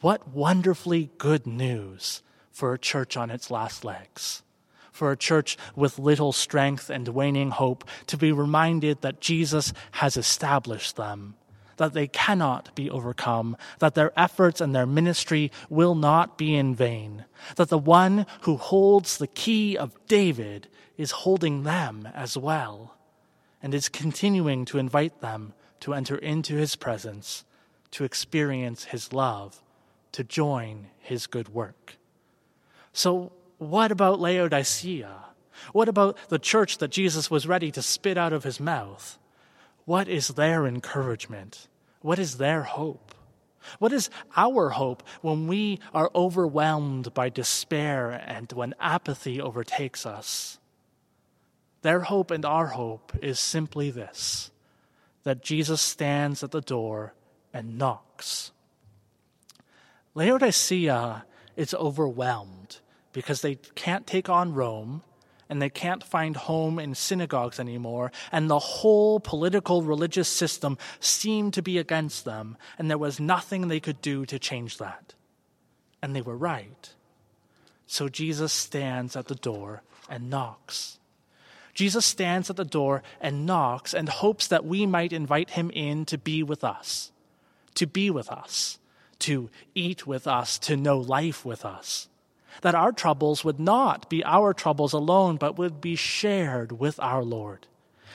What 0.01 0.29
wonderfully 0.29 1.11
good 1.19 1.47
news 1.47 2.23
for 2.53 2.73
a 2.73 2.79
church 2.79 3.17
on 3.17 3.31
its 3.31 3.51
last 3.51 3.85
legs 3.85 4.43
for 4.95 5.11
a 5.11 5.17
church 5.17 5.59
with 5.75 5.99
little 5.99 6.33
strength 6.33 6.89
and 6.89 7.09
waning 7.09 7.51
hope 7.51 7.85
to 8.07 8.17
be 8.17 8.31
reminded 8.31 9.03
that 9.03 9.21
Jesus 9.21 9.73
has 9.91 10.17
established 10.17 10.95
them, 10.95 11.35
that 11.77 11.93
they 11.93 12.07
cannot 12.07 12.75
be 12.75 12.91
overcome, 12.91 13.57
that 13.79 13.95
their 13.95 14.13
efforts 14.19 14.61
and 14.61 14.75
their 14.75 14.87
ministry 14.87 15.51
will 15.69 15.95
not 15.95 16.39
be 16.39 16.55
in 16.55 16.75
vain, 16.75 17.25
that 17.57 17.69
the 17.69 17.79
one 17.79 18.27
who 18.43 18.57
holds 18.57 19.19
the 19.19 19.27
key 19.27 19.77
of 19.77 19.95
David 20.07 20.69
is 20.97 21.11
holding 21.11 21.63
them 21.63 22.09
as 22.15 22.37
well, 22.37 22.97
and 23.63 23.75
is 23.75 23.89
continuing 23.89 24.65
to 24.65 24.79
invite 24.79 25.21
them 25.21 25.53
to 25.81 25.95
enter 25.95 26.17
into 26.17 26.57
his 26.57 26.77
presence, 26.77 27.45
to 27.91 28.05
experience 28.05 28.85
his 28.85 29.13
love, 29.13 29.63
to 30.13 30.25
join 30.25 30.87
his 30.99 31.27
good 31.27 31.49
work. 31.49 31.97
So, 32.93 33.33
what 33.59 33.91
about 33.91 34.21
Laodicea? 34.21 35.25
What 35.73 35.89
about 35.89 36.17
the 36.29 36.39
church 36.39 36.79
that 36.79 36.91
Jesus 36.91 37.31
was 37.31 37.47
ready 37.47 37.71
to 37.73 37.83
spit 37.83 38.17
out 38.17 38.33
of 38.33 38.45
his 38.45 38.61
mouth? 38.61 39.19
What 39.85 40.09
is 40.09 40.29
their 40.29 40.67
encouragement? 40.67 41.69
What 42.01 42.19
is 42.19 42.39
their 42.39 42.63
hope? 42.63 43.15
What 43.79 43.93
is 43.93 44.11
our 44.37 44.71
hope 44.71 45.03
when 45.23 45.47
we 45.47 45.81
are 45.93 46.11
overwhelmed 46.15 47.15
by 47.15 47.29
despair 47.29 48.11
and 48.11 48.51
when 48.53 48.75
apathy 48.79 49.41
overtakes 49.41 50.05
us? 50.07 50.59
Their 51.83 52.01
hope 52.01 52.31
and 52.31 52.45
our 52.45 52.69
hope 52.69 53.13
is 53.23 53.39
simply 53.39 53.91
this 53.91 54.51
that 55.23 55.43
Jesus 55.43 55.81
stands 55.81 56.43
at 56.43 56.51
the 56.51 56.61
door 56.61 57.15
and 57.53 57.79
knocks. 57.79 58.53
Laodicea 60.15 61.25
is 61.57 61.73
overwhelmed 61.75 62.81
because 63.13 63.41
they 63.41 63.55
can't 63.75 64.07
take 64.07 64.29
on 64.29 64.53
Rome 64.53 65.03
and 65.49 65.61
they 65.61 65.71
can't 65.71 66.03
find 66.03 66.37
home 66.37 66.79
in 66.79 66.95
synagogues 66.95 67.61
anymore, 67.61 68.13
and 68.33 68.49
the 68.49 68.59
whole 68.59 69.21
political 69.21 69.83
religious 69.83 70.29
system 70.29 70.79
seemed 71.01 71.55
to 71.55 71.63
be 71.63 71.79
against 71.79 72.25
them, 72.25 72.57
and 72.79 72.91
there 72.91 72.99
was 72.99 73.21
nothing 73.21 73.69
they 73.69 73.81
could 73.81 74.01
do 74.01 74.25
to 74.27 74.39
change 74.39 74.79
that. 74.79 75.15
And 76.03 76.15
they 76.15 76.23
were 76.23 76.37
right. 76.37 76.93
So 77.87 78.09
Jesus 78.09 78.53
stands 78.53 79.17
at 79.17 79.29
the 79.29 79.35
door 79.35 79.83
and 80.09 80.31
knocks. 80.31 80.99
Jesus 81.75 82.07
stands 82.07 82.51
at 82.51 82.57
the 82.57 82.65
door 82.65 83.03
and 83.21 83.47
knocks 83.47 83.95
and 83.95 84.09
hopes 84.09 84.47
that 84.47 84.65
we 84.65 84.87
might 84.87 85.13
invite 85.13 85.51
him 85.51 85.71
in 85.71 86.05
to 86.07 86.17
be 86.17 86.43
with 86.43 86.63
us, 86.63 87.11
to 87.75 87.87
be 87.87 88.11
with 88.11 88.31
us, 88.31 88.79
to 89.21 89.51
eat 89.75 90.07
with 90.07 90.27
us, 90.27 90.59
to 90.61 90.77
know 90.77 90.99
life 90.99 91.45
with 91.45 91.65
us 91.65 92.09
that 92.63 92.75
our 92.75 92.93
troubles 92.93 93.45
would 93.45 93.61
not 93.61 94.09
be 94.09 94.25
our 94.25 94.53
troubles 94.53 94.93
alone, 94.93 95.37
but 95.37 95.59
would 95.59 95.81
be 95.81 95.97
shared 95.97 96.73
with 96.73 96.99
our 97.01 97.25
Lord, 97.25 97.67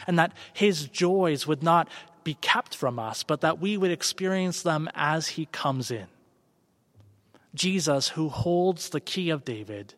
and 0.07 0.17
that 0.19 0.33
his 0.53 0.85
joys 0.85 1.47
would 1.47 1.63
not 1.63 1.87
be 2.23 2.35
kept 2.35 2.75
from 2.75 2.99
us, 2.99 3.23
but 3.23 3.41
that 3.41 3.59
we 3.59 3.77
would 3.77 3.91
experience 3.91 4.61
them 4.61 4.89
as 4.93 5.29
he 5.29 5.45
comes 5.47 5.91
in. 5.91 6.07
Jesus, 7.55 8.09
who 8.09 8.29
holds 8.29 8.89
the 8.89 8.99
key 8.99 9.29
of 9.29 9.43
David, 9.45 9.95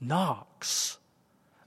knocks, 0.00 0.98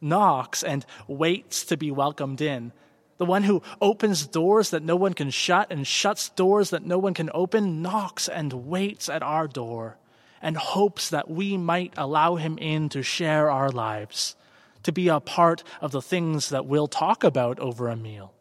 knocks, 0.02 0.64
and 0.64 0.86
waits 1.08 1.64
to 1.66 1.78
be 1.78 1.92
welcomed 1.92 2.42
in. 2.42 2.72
The 3.18 3.26
one 3.26 3.44
who 3.44 3.62
opens 3.82 4.28
doors 4.28 4.70
that 4.72 4.84
no 4.84 4.96
one 4.96 5.14
can 5.14 5.30
shut 5.30 5.72
and 5.72 5.86
shuts 5.86 6.30
doors 6.30 6.70
that 6.70 6.86
no 6.86 6.98
one 6.98 7.14
can 7.14 7.30
open 7.34 7.82
knocks 7.82 8.28
and 8.28 8.68
waits 8.68 9.10
at 9.10 9.22
our 9.22 9.48
door 9.48 9.99
and 10.42 10.58
hopes 10.58 11.10
that 11.10 11.30
we 11.30 11.58
might 11.58 11.94
allow 11.98 12.36
him 12.36 12.58
in 12.58 12.90
to 12.90 13.02
share 13.04 13.50
our 13.50 13.70
lives, 13.70 14.36
to 14.84 14.92
be 14.92 15.08
a 15.08 15.20
part 15.20 15.64
of 15.82 15.92
the 15.92 16.02
things 16.02 16.50
that 16.50 16.66
we'll 16.66 16.88
talk 16.88 17.24
about 17.24 17.60
over 17.60 17.88
a 17.88 17.96
meal. 17.96 18.34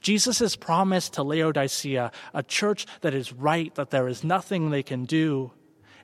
Jesus' 0.00 0.56
promise 0.56 1.08
to 1.10 1.22
Laodicea, 1.22 2.10
a 2.32 2.42
church 2.42 2.86
that 3.02 3.14
is 3.14 3.32
right, 3.32 3.74
that 3.74 3.90
there 3.90 4.08
is 4.08 4.24
nothing 4.24 4.70
they 4.70 4.82
can 4.82 5.04
do, 5.04 5.52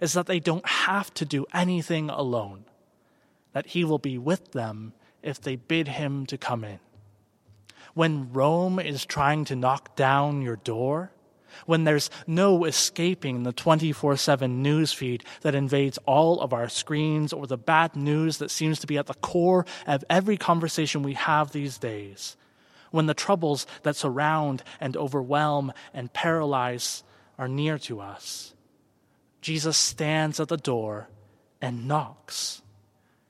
is 0.00 0.12
that 0.12 0.26
they 0.26 0.40
don't 0.40 0.66
have 0.68 1.12
to 1.14 1.24
do 1.24 1.46
anything 1.54 2.10
alone, 2.10 2.64
that 3.52 3.68
he 3.68 3.84
will 3.84 3.98
be 3.98 4.18
with 4.18 4.52
them 4.52 4.92
if 5.22 5.40
they 5.40 5.56
bid 5.56 5.88
him 5.88 6.26
to 6.26 6.36
come 6.36 6.62
in. 6.62 6.78
When 7.94 8.32
Rome 8.32 8.78
is 8.78 9.06
trying 9.06 9.46
to 9.46 9.56
knock 9.56 9.96
down 9.96 10.42
your 10.42 10.56
door, 10.56 11.10
when 11.64 11.84
there's 11.84 12.10
no 12.26 12.64
escaping 12.64 13.42
the 13.42 13.52
24 13.52 14.16
7 14.16 14.62
news 14.62 14.92
feed 14.92 15.24
that 15.40 15.54
invades 15.54 15.98
all 16.06 16.40
of 16.40 16.52
our 16.52 16.68
screens 16.68 17.32
or 17.32 17.46
the 17.46 17.56
bad 17.56 17.96
news 17.96 18.38
that 18.38 18.50
seems 18.50 18.78
to 18.80 18.86
be 18.86 18.98
at 18.98 19.06
the 19.06 19.14
core 19.14 19.64
of 19.86 20.04
every 20.10 20.36
conversation 20.36 21.02
we 21.02 21.14
have 21.14 21.52
these 21.52 21.78
days, 21.78 22.36
when 22.90 23.06
the 23.06 23.14
troubles 23.14 23.66
that 23.82 23.96
surround 23.96 24.62
and 24.80 24.96
overwhelm 24.96 25.72
and 25.92 26.12
paralyze 26.12 27.02
are 27.38 27.48
near 27.48 27.78
to 27.78 28.00
us, 28.00 28.54
Jesus 29.40 29.76
stands 29.76 30.40
at 30.40 30.48
the 30.48 30.56
door 30.56 31.08
and 31.60 31.86
knocks. 31.86 32.62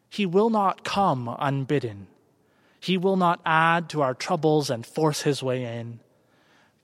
He 0.08 0.24
will 0.24 0.50
not 0.50 0.84
come 0.84 1.34
unbidden. 1.38 2.06
He 2.80 2.96
will 2.96 3.16
not 3.16 3.40
add 3.44 3.88
to 3.90 4.02
our 4.02 4.14
troubles 4.14 4.70
and 4.70 4.86
force 4.86 5.22
his 5.22 5.42
way 5.42 5.64
in. 5.64 6.00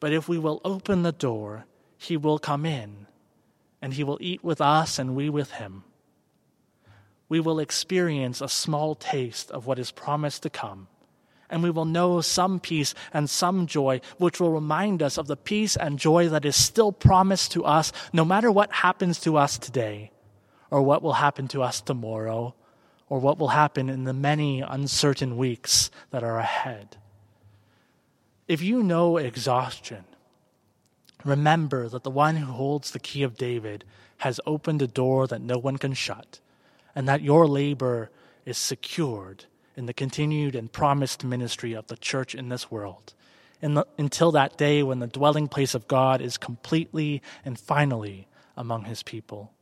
But 0.03 0.13
if 0.13 0.29
we 0.29 0.37
will 0.37 0.61
open 0.65 1.05
the 1.05 1.13
door, 1.13 1.65
he 1.97 2.17
will 2.17 2.41
come 2.41 2.67
in, 2.67 3.07
and 3.81 3.95
he 3.95 4.03
will 4.03 4.19
eat 4.21 4.43
with 4.43 4.61
us 4.61 4.99
and 4.99 5.15
we 5.15 5.31
with 5.31 5.53
him. 5.53 5.85
We 7.29 7.39
will 7.39 7.61
experience 7.61 8.41
a 8.41 8.49
small 8.49 8.97
taste 8.97 9.53
of 9.53 9.65
what 9.65 9.79
is 9.79 9.93
promised 9.93 10.43
to 10.43 10.51
come, 10.51 10.89
and 11.49 11.63
we 11.63 11.71
will 11.71 11.85
know 11.85 12.21
some 12.21 12.59
peace 12.59 12.95
and 13.13 13.31
some 13.31 13.69
joy, 13.69 14.01
which 14.19 14.41
will 14.41 14.51
remind 14.51 15.05
us 15.05 15.19
of 15.19 15.29
the 15.29 15.37
peace 15.37 15.77
and 15.77 16.01
joy 16.01 16.29
that 16.31 16.45
is 16.45 16.57
still 16.57 16.91
promised 16.91 17.53
to 17.53 17.65
us, 17.65 17.93
no 18.13 18.25
matter 18.25 18.51
what 18.51 18.73
happens 18.73 19.21
to 19.21 19.37
us 19.37 19.57
today, 19.57 20.11
or 20.69 20.83
what 20.83 21.03
will 21.03 21.13
happen 21.13 21.47
to 21.47 21.63
us 21.63 21.81
tomorrow, 21.81 22.57
or 23.09 23.21
what 23.21 23.39
will 23.39 23.55
happen 23.55 23.89
in 23.89 24.03
the 24.03 24.13
many 24.13 24.63
uncertain 24.63 25.37
weeks 25.37 25.93
that 26.11 26.25
are 26.25 26.41
ahead 26.41 26.97
if 28.53 28.63
you 28.63 28.83
know 28.83 29.17
exhaustion, 29.17 30.05
Remember 31.25 31.89
that 31.89 32.03
the 32.03 32.11
one 32.11 32.37
who 32.37 32.53
holds 32.53 32.91
the 32.91 32.99
key 32.99 33.23
of 33.23 33.37
David 33.37 33.85
has 34.19 34.41
opened 34.47 34.83
a 34.83 34.87
door 34.87 35.27
that 35.27 35.41
no 35.41 35.59
one 35.59 35.77
can 35.77 35.95
shut, 35.95 36.41
and 36.95 37.09
that 37.09 37.23
your 37.23 37.47
labor 37.47 38.11
is 38.45 38.59
secured 38.59 39.45
in 39.77 39.87
the 39.87 39.95
continued 39.95 40.55
and 40.55 40.73
promised 40.73 41.25
ministry 41.25 41.73
of 41.73 41.87
the 41.87 41.97
church 41.97 42.35
in 42.35 42.49
this 42.49 42.71
world 42.71 43.15
the, 43.61 43.87
until 43.97 44.33
that 44.33 44.57
day 44.57 44.83
when 44.83 44.99
the 44.99 45.07
dwelling 45.07 45.47
place 45.47 45.75
of 45.75 45.87
God 45.87 46.21
is 46.21 46.37
completely 46.37 47.23
and 47.45 47.59
finally 47.59 48.27
among 48.57 48.85
his 48.85 49.03
people. 49.03 49.53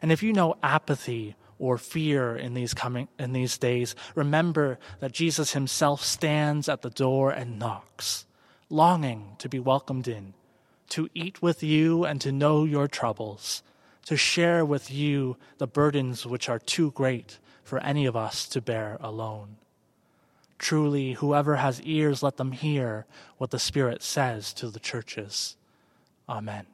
And 0.00 0.12
if 0.12 0.22
you 0.22 0.32
know 0.32 0.56
apathy 0.62 1.34
or 1.58 1.78
fear 1.78 2.36
in 2.36 2.54
these 2.54 2.74
coming 2.74 3.08
in 3.18 3.32
these 3.32 3.58
days, 3.58 3.94
remember 4.14 4.78
that 5.00 5.12
Jesus 5.12 5.52
himself 5.52 6.04
stands 6.04 6.68
at 6.68 6.82
the 6.82 6.90
door 6.90 7.30
and 7.30 7.58
knocks, 7.58 8.26
longing 8.70 9.36
to 9.38 9.48
be 9.48 9.58
welcomed 9.58 10.08
in, 10.08 10.34
to 10.90 11.08
eat 11.14 11.42
with 11.42 11.62
you 11.62 12.04
and 12.04 12.20
to 12.20 12.32
know 12.32 12.64
your 12.64 12.88
troubles, 12.88 13.62
to 14.06 14.16
share 14.16 14.64
with 14.64 14.90
you 14.90 15.36
the 15.58 15.66
burdens 15.66 16.24
which 16.24 16.48
are 16.48 16.58
too 16.58 16.90
great 16.92 17.38
for 17.62 17.78
any 17.80 18.06
of 18.06 18.16
us 18.16 18.48
to 18.48 18.60
bear 18.60 18.96
alone. 19.00 19.56
Truly, 20.58 21.12
whoever 21.12 21.56
has 21.56 21.80
ears, 21.82 22.22
let 22.22 22.36
them 22.36 22.52
hear 22.52 23.06
what 23.36 23.50
the 23.50 23.58
Spirit 23.58 24.02
says 24.02 24.52
to 24.54 24.70
the 24.70 24.80
churches. 24.80 25.56
Amen. 26.28 26.66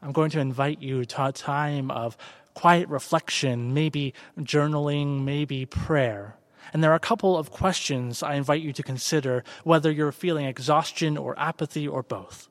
I'm 0.00 0.12
going 0.12 0.30
to 0.30 0.40
invite 0.40 0.80
you 0.80 1.04
to 1.04 1.26
a 1.26 1.32
time 1.32 1.90
of 1.90 2.16
quiet 2.58 2.88
reflection, 2.88 3.72
maybe 3.72 4.12
journaling, 4.40 5.22
maybe 5.22 5.64
prayer. 5.64 6.34
And 6.72 6.82
there 6.82 6.90
are 6.90 6.96
a 6.96 7.10
couple 7.12 7.38
of 7.38 7.52
questions 7.52 8.20
I 8.20 8.34
invite 8.34 8.62
you 8.62 8.72
to 8.72 8.82
consider 8.82 9.44
whether 9.62 9.92
you're 9.92 10.10
feeling 10.10 10.44
exhaustion 10.44 11.16
or 11.16 11.38
apathy 11.38 11.86
or 11.86 12.02
both. 12.02 12.48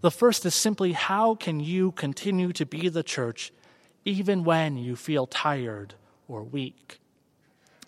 The 0.00 0.10
first 0.10 0.46
is 0.46 0.54
simply 0.54 0.92
how 0.92 1.34
can 1.34 1.60
you 1.60 1.92
continue 1.92 2.54
to 2.54 2.64
be 2.64 2.88
the 2.88 3.02
church 3.02 3.52
even 4.06 4.42
when 4.42 4.78
you 4.78 4.96
feel 4.96 5.26
tired 5.26 5.96
or 6.28 6.42
weak? 6.42 6.98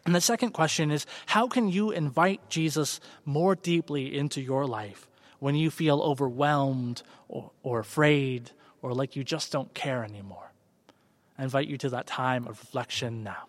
And 0.05 0.15
the 0.15 0.21
second 0.21 0.51
question 0.51 0.91
is 0.91 1.07
how 1.25 1.49
can 1.49 1.71
you 1.71 1.93
invite 1.93 2.51
Jesus 2.51 3.01
more 3.25 3.55
deeply 3.55 4.15
into 4.15 4.43
your 4.43 4.67
life 4.67 5.09
when 5.39 5.55
you 5.55 5.71
feel 5.71 6.03
overwhelmed 6.03 7.03
or, 7.27 7.53
or 7.63 7.81
afraid 7.81 8.51
or 8.83 8.93
like 8.93 9.17
you 9.17 9.25
just 9.25 9.51
don't 9.51 9.73
care 9.73 10.05
anymore? 10.05 10.54
I 11.39 11.43
invite 11.43 11.69
you 11.69 11.79
to 11.79 11.91
that 11.91 12.07
time 12.07 12.47
of 12.47 12.61
reflection 12.61 13.25
now. 13.25 13.49